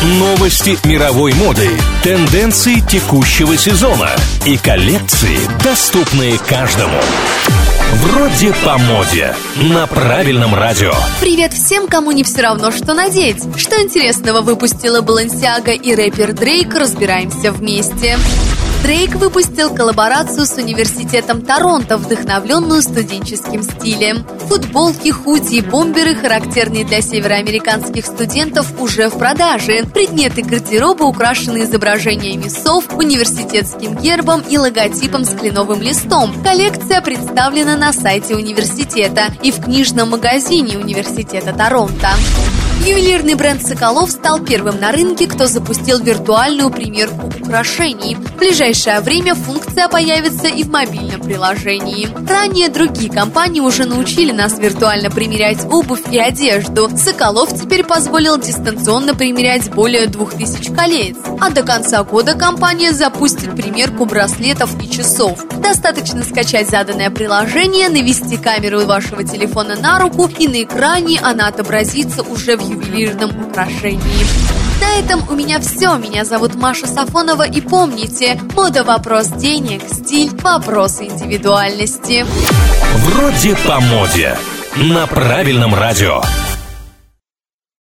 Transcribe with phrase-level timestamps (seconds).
[0.00, 1.68] Новости мировой моды,
[2.04, 4.08] тенденции текущего сезона
[4.46, 7.00] и коллекции, доступные каждому.
[7.94, 9.34] Вроде по моде.
[9.56, 10.92] На правильном радио.
[11.20, 13.42] Привет всем, кому не все равно, что надеть.
[13.56, 18.18] Что интересного выпустила Балансиага и рэпер Дрейк, разбираемся вместе.
[18.82, 24.24] Дрейк выпустил коллаборацию с университетом Торонто, вдохновленную студенческим стилем.
[24.48, 29.84] Футболки, худи и бомберы, характерные для североамериканских студентов, уже в продаже.
[29.92, 36.32] Предметы гардероба украшены изображениями сов, университетским гербом и логотипом с кленовым листом.
[36.42, 42.10] Коллекция представлена на сайте университета и в книжном магазине университета Торонто.
[42.86, 48.14] Ювелирный бренд «Соколов» стал первым на рынке, кто запустил виртуальную примерку украшений.
[48.14, 52.08] В ближайшее время функция появится и в мобильном приложении.
[52.28, 56.88] Ранее другие компании уже научили нас виртуально примерять обувь и одежду.
[56.96, 61.16] «Соколов» теперь позволил дистанционно примерять более 2000 колец.
[61.40, 65.44] А до конца года компания запустит примерку браслетов и часов.
[65.58, 72.22] Достаточно скачать заданное приложение, навести камеру вашего телефона на руку, и на экране она отобразится
[72.22, 74.26] уже в ювелирном украшении.
[74.80, 75.96] На этом у меня все.
[75.96, 82.24] Меня зовут Маша Сафонова и помните, мода вопрос денег, стиль вопрос индивидуальности.
[83.04, 84.36] Вроде по моде.
[84.76, 86.20] На правильном радио.